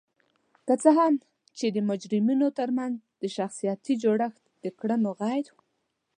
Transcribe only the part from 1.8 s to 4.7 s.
مجرمینو ترمنځ د شخصیتي جوړخت د